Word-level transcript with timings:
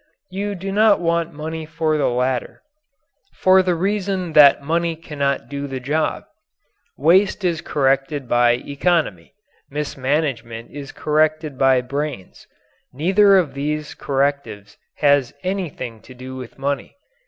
You 0.31 0.55
do 0.55 0.71
not 0.71 0.99
want 0.99 1.31
money 1.31 1.63
for 1.63 1.95
the 1.95 2.09
latter 2.09 2.63
for 3.35 3.61
the 3.61 3.75
reason 3.75 4.33
that 4.33 4.63
money 4.63 4.95
cannot 4.95 5.47
do 5.47 5.67
the 5.67 5.79
job. 5.79 6.23
Waste 6.97 7.43
is 7.45 7.61
corrected 7.61 8.27
by 8.27 8.53
economy; 8.53 9.35
mismanagement 9.69 10.71
is 10.71 10.91
corrected 10.91 11.55
by 11.55 11.81
brains. 11.81 12.47
Neither 12.91 13.37
of 13.37 13.53
these 13.53 13.93
correctives 13.93 14.75
has 14.95 15.35
anything 15.43 16.01
to 16.01 16.15
do 16.15 16.35
with 16.35 16.57
money. 16.57 16.95